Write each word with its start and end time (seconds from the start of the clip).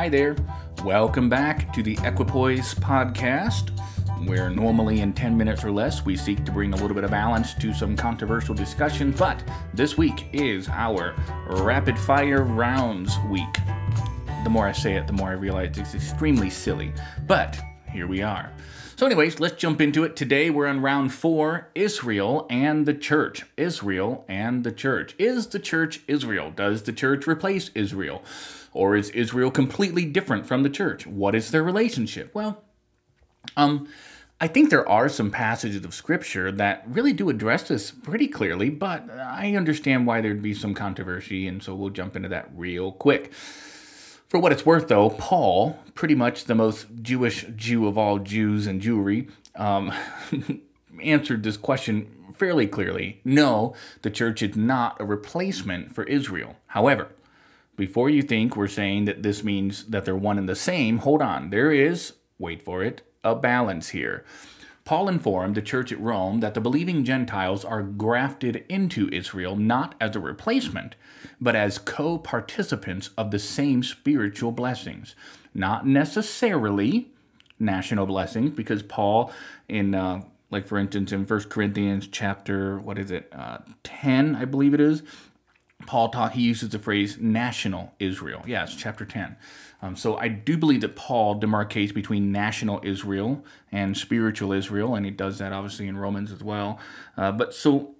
Hi 0.00 0.08
there. 0.08 0.34
Welcome 0.82 1.28
back 1.28 1.74
to 1.74 1.82
the 1.82 1.98
Equipoise 2.04 2.72
podcast, 2.72 3.68
where 4.26 4.48
normally 4.48 5.02
in 5.02 5.12
10 5.12 5.36
minutes 5.36 5.62
or 5.62 5.70
less 5.70 6.06
we 6.06 6.16
seek 6.16 6.42
to 6.46 6.52
bring 6.52 6.72
a 6.72 6.76
little 6.76 6.94
bit 6.94 7.04
of 7.04 7.10
balance 7.10 7.52
to 7.56 7.74
some 7.74 7.98
controversial 7.98 8.54
discussion. 8.54 9.10
But 9.10 9.44
this 9.74 9.98
week 9.98 10.24
is 10.32 10.70
our 10.70 11.14
rapid 11.48 11.98
fire 11.98 12.44
rounds 12.44 13.18
week. 13.28 13.54
The 14.42 14.48
more 14.48 14.66
I 14.66 14.72
say 14.72 14.94
it, 14.94 15.06
the 15.06 15.12
more 15.12 15.28
I 15.28 15.34
realize 15.34 15.76
it's 15.76 15.94
extremely 15.94 16.48
silly. 16.48 16.94
But 17.26 17.60
here 17.92 18.06
we 18.06 18.22
are. 18.22 18.50
So, 19.00 19.06
anyways, 19.06 19.40
let's 19.40 19.56
jump 19.56 19.80
into 19.80 20.04
it. 20.04 20.14
Today 20.14 20.50
we're 20.50 20.66
on 20.66 20.82
round 20.82 21.14
four 21.14 21.70
Israel 21.74 22.46
and 22.50 22.84
the 22.84 22.92
church. 22.92 23.46
Israel 23.56 24.26
and 24.28 24.62
the 24.62 24.72
church. 24.72 25.14
Is 25.18 25.46
the 25.46 25.58
church 25.58 26.02
Israel? 26.06 26.52
Does 26.54 26.82
the 26.82 26.92
church 26.92 27.26
replace 27.26 27.70
Israel? 27.74 28.22
Or 28.74 28.96
is 28.96 29.08
Israel 29.08 29.50
completely 29.50 30.04
different 30.04 30.44
from 30.44 30.64
the 30.64 30.68
church? 30.68 31.06
What 31.06 31.34
is 31.34 31.50
their 31.50 31.62
relationship? 31.62 32.34
Well, 32.34 32.62
um, 33.56 33.88
I 34.38 34.48
think 34.48 34.68
there 34.68 34.86
are 34.86 35.08
some 35.08 35.30
passages 35.30 35.82
of 35.82 35.94
scripture 35.94 36.52
that 36.52 36.84
really 36.86 37.14
do 37.14 37.30
address 37.30 37.68
this 37.68 37.90
pretty 37.90 38.28
clearly, 38.28 38.68
but 38.68 39.08
I 39.08 39.54
understand 39.56 40.06
why 40.06 40.20
there'd 40.20 40.42
be 40.42 40.52
some 40.52 40.74
controversy, 40.74 41.48
and 41.48 41.62
so 41.62 41.74
we'll 41.74 41.88
jump 41.88 42.16
into 42.16 42.28
that 42.28 42.50
real 42.54 42.92
quick. 42.92 43.32
For 44.30 44.38
what 44.38 44.52
it's 44.52 44.64
worth, 44.64 44.86
though, 44.86 45.10
Paul, 45.10 45.76
pretty 45.96 46.14
much 46.14 46.44
the 46.44 46.54
most 46.54 46.86
Jewish 47.02 47.46
Jew 47.56 47.88
of 47.88 47.98
all 47.98 48.20
Jews 48.20 48.68
and 48.68 48.80
Jewry, 48.80 49.28
um, 49.56 49.92
answered 51.02 51.42
this 51.42 51.56
question 51.56 52.06
fairly 52.36 52.68
clearly. 52.68 53.20
No, 53.24 53.74
the 54.02 54.10
church 54.10 54.40
is 54.40 54.54
not 54.54 55.00
a 55.00 55.04
replacement 55.04 55.92
for 55.92 56.04
Israel. 56.04 56.54
However, 56.68 57.08
before 57.74 58.08
you 58.08 58.22
think 58.22 58.54
we're 58.54 58.68
saying 58.68 59.06
that 59.06 59.24
this 59.24 59.42
means 59.42 59.86
that 59.86 60.04
they're 60.04 60.14
one 60.14 60.38
and 60.38 60.48
the 60.48 60.54
same, 60.54 60.98
hold 60.98 61.22
on. 61.22 61.50
There 61.50 61.72
is, 61.72 62.12
wait 62.38 62.62
for 62.62 62.84
it, 62.84 63.02
a 63.24 63.34
balance 63.34 63.88
here. 63.88 64.24
Paul 64.90 65.08
informed 65.08 65.54
the 65.54 65.62
church 65.62 65.92
at 65.92 66.00
Rome 66.00 66.40
that 66.40 66.54
the 66.54 66.60
believing 66.60 67.04
Gentiles 67.04 67.64
are 67.64 67.80
grafted 67.80 68.64
into 68.68 69.08
Israel 69.12 69.54
not 69.54 69.94
as 70.00 70.16
a 70.16 70.18
replacement, 70.18 70.96
but 71.40 71.54
as 71.54 71.78
co 71.78 72.18
participants 72.18 73.10
of 73.16 73.30
the 73.30 73.38
same 73.38 73.84
spiritual 73.84 74.50
blessings. 74.50 75.14
Not 75.54 75.86
necessarily 75.86 77.12
national 77.60 78.04
blessings, 78.04 78.50
because 78.50 78.82
Paul, 78.82 79.30
in 79.68 79.94
uh, 79.94 80.22
like 80.50 80.66
for 80.66 80.76
instance 80.76 81.12
in 81.12 81.24
1 81.24 81.40
Corinthians 81.44 82.08
chapter, 82.10 82.80
what 82.80 82.98
is 82.98 83.12
it, 83.12 83.32
uh, 83.32 83.58
10, 83.84 84.34
I 84.34 84.44
believe 84.44 84.74
it 84.74 84.80
is, 84.80 85.04
Paul 85.86 86.10
taught, 86.10 86.32
he 86.32 86.42
uses 86.42 86.70
the 86.70 86.78
phrase 86.78 87.18
national 87.18 87.94
Israel. 87.98 88.42
Yes, 88.46 88.74
chapter 88.76 89.04
10. 89.04 89.36
Um, 89.82 89.96
so 89.96 90.16
I 90.16 90.28
do 90.28 90.58
believe 90.58 90.82
that 90.82 90.94
Paul 90.94 91.40
demarcates 91.40 91.94
between 91.94 92.30
national 92.30 92.80
Israel 92.82 93.44
and 93.72 93.96
spiritual 93.96 94.52
Israel, 94.52 94.94
and 94.94 95.04
he 95.06 95.10
does 95.10 95.38
that 95.38 95.52
obviously 95.52 95.88
in 95.88 95.96
Romans 95.96 96.30
as 96.30 96.42
well. 96.42 96.78
Uh, 97.16 97.32
but 97.32 97.54
so 97.54 97.94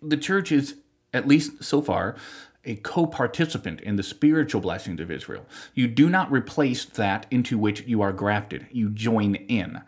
the 0.00 0.16
church 0.16 0.50
is, 0.50 0.76
at 1.12 1.28
least 1.28 1.62
so 1.62 1.82
far, 1.82 2.16
a 2.64 2.76
co 2.76 3.06
participant 3.06 3.80
in 3.80 3.96
the 3.96 4.02
spiritual 4.02 4.60
blessings 4.60 5.00
of 5.00 5.10
Israel. 5.10 5.46
You 5.74 5.88
do 5.88 6.08
not 6.08 6.30
replace 6.30 6.84
that 6.84 7.26
into 7.30 7.58
which 7.58 7.82
you 7.82 8.00
are 8.00 8.12
grafted, 8.12 8.66
you 8.70 8.88
join 8.88 9.34
in. 9.34 9.82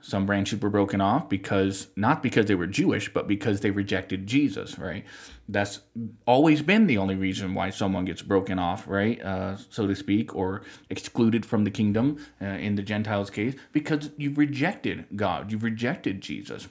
Some 0.00 0.26
branches 0.26 0.60
were 0.60 0.70
broken 0.70 1.00
off 1.00 1.28
because, 1.28 1.88
not 1.96 2.22
because 2.22 2.46
they 2.46 2.54
were 2.54 2.66
Jewish, 2.66 3.12
but 3.12 3.26
because 3.26 3.60
they 3.60 3.70
rejected 3.70 4.26
Jesus, 4.26 4.78
right? 4.78 5.04
That's 5.48 5.80
always 6.26 6.62
been 6.62 6.86
the 6.86 6.98
only 6.98 7.16
reason 7.16 7.54
why 7.54 7.70
someone 7.70 8.04
gets 8.04 8.22
broken 8.22 8.58
off, 8.58 8.86
right? 8.86 9.20
Uh, 9.22 9.56
so 9.70 9.86
to 9.86 9.96
speak, 9.96 10.34
or 10.34 10.62
excluded 10.88 11.44
from 11.44 11.64
the 11.64 11.70
kingdom 11.70 12.24
uh, 12.40 12.46
in 12.46 12.76
the 12.76 12.82
Gentiles' 12.82 13.30
case, 13.30 13.54
because 13.72 14.10
you've 14.16 14.38
rejected 14.38 15.06
God, 15.16 15.50
you've 15.50 15.64
rejected 15.64 16.20
Jesus. 16.20 16.68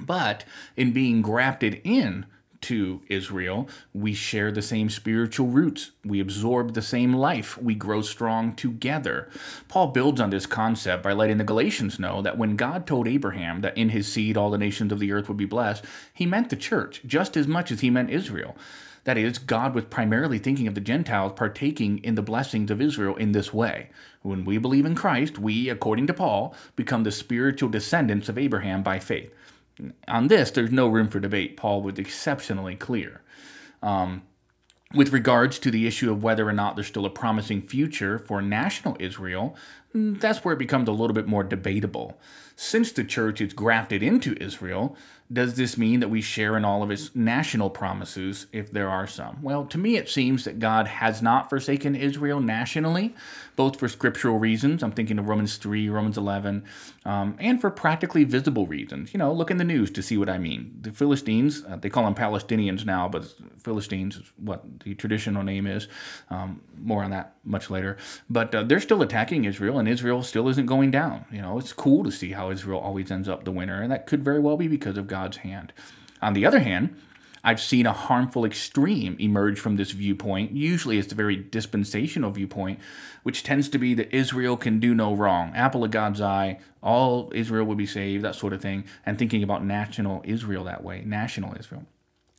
But 0.00 0.44
in 0.76 0.92
being 0.92 1.22
grafted 1.22 1.80
in 1.84 2.26
to 2.64 3.02
Israel, 3.08 3.68
we 3.92 4.14
share 4.14 4.52
the 4.52 4.62
same 4.62 4.90
spiritual 4.90 5.46
roots. 5.46 5.92
We 6.04 6.20
absorb 6.20 6.74
the 6.74 6.82
same 6.82 7.14
life. 7.14 7.56
We 7.56 7.74
grow 7.74 8.02
strong 8.02 8.54
together. 8.54 9.30
Paul 9.68 9.88
builds 9.88 10.20
on 10.20 10.30
this 10.30 10.46
concept 10.46 11.02
by 11.02 11.12
letting 11.12 11.38
the 11.38 11.44
Galatians 11.44 11.98
know 11.98 12.22
that 12.22 12.38
when 12.38 12.56
God 12.56 12.86
told 12.86 13.06
Abraham 13.06 13.60
that 13.60 13.76
in 13.76 13.90
his 13.90 14.10
seed 14.10 14.36
all 14.36 14.50
the 14.50 14.58
nations 14.58 14.92
of 14.92 14.98
the 14.98 15.12
earth 15.12 15.28
would 15.28 15.36
be 15.36 15.44
blessed, 15.44 15.84
he 16.12 16.26
meant 16.26 16.50
the 16.50 16.56
church 16.56 17.02
just 17.06 17.36
as 17.36 17.46
much 17.46 17.70
as 17.70 17.80
he 17.80 17.90
meant 17.90 18.10
Israel. 18.10 18.56
That 19.04 19.18
is, 19.18 19.38
God 19.38 19.74
was 19.74 19.84
primarily 19.84 20.38
thinking 20.38 20.66
of 20.66 20.74
the 20.74 20.80
Gentiles 20.80 21.34
partaking 21.36 21.98
in 21.98 22.14
the 22.14 22.22
blessings 22.22 22.70
of 22.70 22.80
Israel 22.80 23.16
in 23.16 23.32
this 23.32 23.52
way. 23.52 23.90
When 24.22 24.46
we 24.46 24.56
believe 24.56 24.86
in 24.86 24.94
Christ, 24.94 25.38
we, 25.38 25.68
according 25.68 26.06
to 26.06 26.14
Paul, 26.14 26.54
become 26.74 27.04
the 27.04 27.12
spiritual 27.12 27.68
descendants 27.68 28.30
of 28.30 28.38
Abraham 28.38 28.82
by 28.82 28.98
faith. 28.98 29.30
On 30.08 30.28
this, 30.28 30.50
there's 30.50 30.70
no 30.70 30.86
room 30.88 31.08
for 31.08 31.20
debate. 31.20 31.56
Paul 31.56 31.82
was 31.82 31.98
exceptionally 31.98 32.76
clear. 32.76 33.22
Um, 33.82 34.22
with 34.94 35.12
regards 35.12 35.58
to 35.58 35.70
the 35.70 35.86
issue 35.86 36.10
of 36.10 36.22
whether 36.22 36.48
or 36.48 36.52
not 36.52 36.76
there's 36.76 36.86
still 36.86 37.04
a 37.04 37.10
promising 37.10 37.60
future 37.60 38.18
for 38.18 38.40
national 38.40 38.96
Israel, 39.00 39.56
that's 39.94 40.44
where 40.44 40.54
it 40.54 40.58
becomes 40.58 40.88
a 40.88 40.92
little 40.92 41.14
bit 41.14 41.28
more 41.28 41.44
debatable. 41.44 42.18
Since 42.56 42.92
the 42.92 43.04
church 43.04 43.40
is 43.40 43.52
grafted 43.52 44.02
into 44.02 44.36
Israel, 44.42 44.96
does 45.32 45.54
this 45.54 45.78
mean 45.78 46.00
that 46.00 46.10
we 46.10 46.20
share 46.20 46.56
in 46.56 46.64
all 46.64 46.82
of 46.82 46.90
its 46.90 47.14
national 47.14 47.70
promises, 47.70 48.46
if 48.52 48.70
there 48.70 48.88
are 48.88 49.06
some? 49.06 49.40
Well, 49.40 49.64
to 49.66 49.78
me, 49.78 49.96
it 49.96 50.08
seems 50.08 50.44
that 50.44 50.58
God 50.58 50.86
has 50.86 51.22
not 51.22 51.48
forsaken 51.48 51.94
Israel 51.94 52.40
nationally, 52.40 53.14
both 53.56 53.78
for 53.78 53.88
scriptural 53.88 54.38
reasons. 54.38 54.82
I'm 54.82 54.92
thinking 54.92 55.18
of 55.18 55.28
Romans 55.28 55.56
3, 55.56 55.88
Romans 55.88 56.18
11, 56.18 56.64
um, 57.04 57.36
and 57.38 57.60
for 57.60 57.70
practically 57.70 58.24
visible 58.24 58.66
reasons. 58.66 59.14
You 59.14 59.18
know, 59.18 59.32
look 59.32 59.50
in 59.50 59.56
the 59.56 59.64
news 59.64 59.90
to 59.92 60.02
see 60.02 60.18
what 60.18 60.28
I 60.28 60.38
mean. 60.38 60.76
The 60.80 60.92
Philistines, 60.92 61.64
uh, 61.68 61.76
they 61.76 61.88
call 61.88 62.04
them 62.04 62.14
Palestinians 62.14 62.84
now, 62.84 63.08
but 63.08 63.32
Philistines 63.60 64.16
is 64.16 64.32
what 64.36 64.80
the 64.80 64.94
traditional 64.94 65.42
name 65.42 65.66
is. 65.66 65.88
Um, 66.30 66.62
more 66.76 67.02
on 67.02 67.10
that 67.12 67.33
much 67.44 67.70
later. 67.70 67.96
But 68.28 68.54
uh, 68.54 68.62
they're 68.62 68.80
still 68.80 69.02
attacking 69.02 69.44
Israel, 69.44 69.78
and 69.78 69.88
Israel 69.88 70.22
still 70.22 70.48
isn't 70.48 70.66
going 70.66 70.90
down. 70.90 71.24
You 71.30 71.42
know, 71.42 71.58
it's 71.58 71.72
cool 71.72 72.04
to 72.04 72.10
see 72.10 72.32
how 72.32 72.50
Israel 72.50 72.80
always 72.80 73.10
ends 73.10 73.28
up 73.28 73.44
the 73.44 73.52
winner, 73.52 73.82
and 73.82 73.92
that 73.92 74.06
could 74.06 74.24
very 74.24 74.40
well 74.40 74.56
be 74.56 74.68
because 74.68 74.96
of 74.96 75.06
God's 75.06 75.38
hand. 75.38 75.72
On 76.22 76.32
the 76.32 76.46
other 76.46 76.60
hand, 76.60 76.96
I've 77.46 77.60
seen 77.60 77.84
a 77.84 77.92
harmful 77.92 78.46
extreme 78.46 79.16
emerge 79.20 79.60
from 79.60 79.76
this 79.76 79.90
viewpoint. 79.90 80.52
Usually 80.52 80.98
it's 80.98 81.12
a 81.12 81.14
very 81.14 81.36
dispensational 81.36 82.30
viewpoint, 82.30 82.80
which 83.22 83.42
tends 83.42 83.68
to 83.68 83.78
be 83.78 83.92
that 83.94 84.16
Israel 84.16 84.56
can 84.56 84.80
do 84.80 84.94
no 84.94 85.14
wrong. 85.14 85.52
Apple 85.54 85.84
of 85.84 85.90
God's 85.90 86.22
eye, 86.22 86.58
all 86.82 87.30
Israel 87.34 87.66
will 87.66 87.74
be 87.74 87.84
saved, 87.84 88.24
that 88.24 88.34
sort 88.34 88.54
of 88.54 88.62
thing, 88.62 88.84
and 89.04 89.18
thinking 89.18 89.42
about 89.42 89.62
national 89.62 90.22
Israel 90.24 90.64
that 90.64 90.82
way, 90.82 91.02
national 91.04 91.54
Israel. 91.58 91.84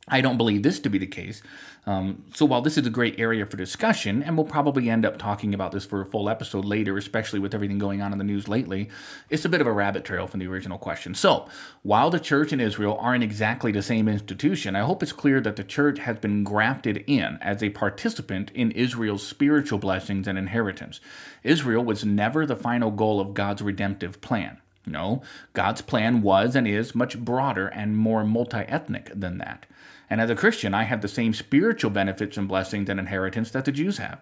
I 0.08 0.20
don't 0.20 0.36
believe 0.36 0.62
this 0.62 0.78
to 0.80 0.88
be 0.88 0.98
the 0.98 1.06
case. 1.06 1.42
Um, 1.84 2.24
so 2.32 2.44
while 2.46 2.62
this 2.62 2.78
is 2.78 2.86
a 2.86 2.90
great 2.90 3.18
area 3.18 3.44
for 3.44 3.56
discussion, 3.56 4.22
and 4.22 4.36
we'll 4.36 4.46
probably 4.46 4.88
end 4.88 5.04
up 5.04 5.18
talking 5.18 5.52
about 5.52 5.72
this 5.72 5.84
for 5.84 6.00
a 6.00 6.06
full 6.06 6.28
episode 6.28 6.64
later, 6.64 6.96
especially 6.96 7.40
with 7.40 7.54
everything 7.54 7.78
going 7.78 8.02
on 8.02 8.12
in 8.12 8.18
the 8.18 8.24
news 8.24 8.46
lately, 8.46 8.88
it's 9.30 9.44
a 9.44 9.48
bit 9.48 9.60
of 9.60 9.66
a 9.66 9.72
rabbit 9.72 10.04
trail 10.04 10.28
from 10.28 10.38
the 10.38 10.46
original 10.46 10.78
question. 10.78 11.14
So 11.14 11.48
while 11.82 12.10
the 12.10 12.20
church 12.20 12.52
and 12.52 12.62
Israel 12.62 12.96
aren't 13.00 13.24
exactly 13.24 13.72
the 13.72 13.82
same 13.82 14.08
institution, 14.08 14.76
I 14.76 14.80
hope 14.80 15.02
it's 15.02 15.12
clear 15.12 15.40
that 15.40 15.56
the 15.56 15.64
church 15.64 15.98
has 16.00 16.18
been 16.18 16.44
grafted 16.44 17.04
in 17.08 17.38
as 17.40 17.60
a 17.60 17.70
participant 17.70 18.52
in 18.52 18.70
Israel's 18.72 19.26
spiritual 19.26 19.78
blessings 19.78 20.28
and 20.28 20.38
inheritance. 20.38 21.00
Israel 21.42 21.84
was 21.84 22.04
never 22.04 22.46
the 22.46 22.56
final 22.56 22.92
goal 22.92 23.20
of 23.20 23.34
God's 23.34 23.62
redemptive 23.62 24.20
plan. 24.20 24.58
No, 24.86 25.22
God's 25.52 25.82
plan 25.82 26.22
was 26.22 26.54
and 26.54 26.66
is 26.66 26.94
much 26.94 27.18
broader 27.18 27.66
and 27.68 27.96
more 27.96 28.24
multi 28.24 28.58
ethnic 28.58 29.10
than 29.14 29.38
that. 29.38 29.66
And 30.08 30.20
as 30.20 30.30
a 30.30 30.36
Christian, 30.36 30.74
I 30.74 30.84
have 30.84 31.02
the 31.02 31.08
same 31.08 31.34
spiritual 31.34 31.90
benefits 31.90 32.36
and 32.36 32.46
blessings 32.46 32.88
and 32.88 33.00
inheritance 33.00 33.50
that 33.50 33.64
the 33.64 33.72
Jews 33.72 33.98
have. 33.98 34.20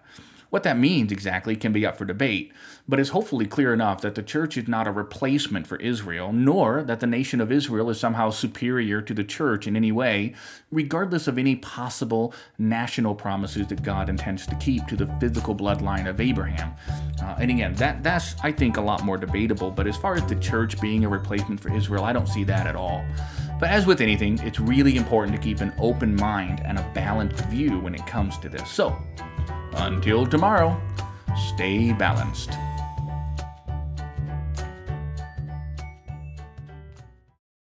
What 0.55 0.63
that 0.63 0.77
means 0.77 1.11
exactly 1.11 1.57
can 1.57 1.73
be 1.73 1.85
up 1.85 1.97
for 1.97 2.05
debate, 2.05 2.53
but 2.87 2.97
is 2.97 3.09
hopefully 3.09 3.45
clear 3.45 3.73
enough 3.73 3.99
that 3.99 4.15
the 4.15 4.23
church 4.23 4.55
is 4.55 4.69
not 4.69 4.87
a 4.87 4.91
replacement 4.91 5.67
for 5.67 5.75
Israel, 5.79 6.31
nor 6.31 6.81
that 6.81 7.01
the 7.01 7.07
nation 7.07 7.41
of 7.41 7.51
Israel 7.51 7.89
is 7.89 7.99
somehow 7.99 8.29
superior 8.29 9.01
to 9.01 9.13
the 9.13 9.25
church 9.25 9.67
in 9.67 9.75
any 9.75 9.91
way, 9.91 10.33
regardless 10.71 11.27
of 11.27 11.37
any 11.37 11.57
possible 11.57 12.33
national 12.57 13.15
promises 13.15 13.67
that 13.67 13.83
God 13.83 14.07
intends 14.07 14.47
to 14.47 14.55
keep 14.55 14.87
to 14.87 14.95
the 14.95 15.07
physical 15.19 15.53
bloodline 15.53 16.07
of 16.07 16.21
Abraham. 16.21 16.73
Uh, 17.21 17.35
and 17.37 17.51
again, 17.51 17.73
that 17.75 18.01
that's 18.01 18.37
I 18.41 18.53
think 18.53 18.77
a 18.77 18.81
lot 18.81 19.03
more 19.03 19.17
debatable. 19.17 19.71
But 19.71 19.87
as 19.87 19.97
far 19.97 20.15
as 20.15 20.25
the 20.27 20.35
church 20.35 20.79
being 20.79 21.03
a 21.03 21.09
replacement 21.09 21.59
for 21.59 21.75
Israel, 21.75 22.05
I 22.05 22.13
don't 22.13 22.29
see 22.29 22.45
that 22.45 22.65
at 22.65 22.77
all. 22.77 23.03
But 23.59 23.71
as 23.71 23.85
with 23.85 23.99
anything, 23.99 24.39
it's 24.39 24.61
really 24.61 24.95
important 24.95 25.35
to 25.35 25.41
keep 25.41 25.59
an 25.59 25.73
open 25.79 26.15
mind 26.15 26.61
and 26.63 26.79
a 26.79 26.91
balanced 26.93 27.43
view 27.47 27.77
when 27.77 27.93
it 27.93 28.07
comes 28.07 28.37
to 28.37 28.47
this. 28.47 28.71
So, 28.71 28.97
until 29.75 30.25
tomorrow, 30.25 30.79
stay 31.53 31.91
balanced. 31.93 32.51